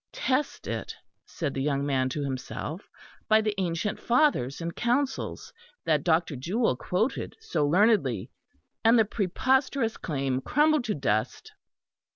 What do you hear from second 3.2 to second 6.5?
by the ancient Fathers and Councils that Dr.